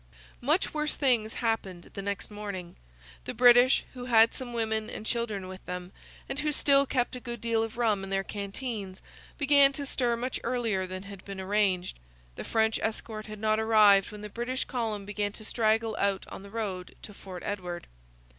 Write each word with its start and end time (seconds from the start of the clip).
Much 0.41 0.73
worse 0.73 0.95
things 0.95 1.35
happened 1.45 1.91
the 1.93 2.01
next 2.01 2.31
morning. 2.31 2.75
The 3.25 3.35
British, 3.35 3.83
who 3.93 4.05
had 4.05 4.33
some 4.33 4.51
women 4.51 4.89
and 4.89 5.05
children 5.05 5.47
with 5.47 5.63
them, 5.67 5.91
and 6.27 6.39
who 6.39 6.51
still 6.51 6.87
kept 6.87 7.15
a 7.15 7.19
good 7.19 7.39
deal 7.39 7.61
of 7.61 7.77
rum 7.77 8.03
in 8.03 8.09
their 8.09 8.23
canteens, 8.23 8.99
began 9.37 9.71
to 9.73 9.85
stir 9.85 10.17
much 10.17 10.39
earlier 10.43 10.87
than 10.87 11.03
had 11.03 11.23
been 11.23 11.39
arranged. 11.39 11.99
The 12.35 12.43
French 12.43 12.79
escort 12.79 13.27
had 13.27 13.37
not 13.37 13.59
arrived 13.59 14.11
when 14.11 14.21
the 14.21 14.27
British 14.29 14.65
column 14.65 15.05
began 15.05 15.33
to 15.33 15.45
straggle 15.45 15.95
out 15.99 16.25
on 16.29 16.41
the 16.41 16.49
road 16.49 16.95
to 17.03 17.13
Fort 17.13 17.43
Edward. 17.45 17.85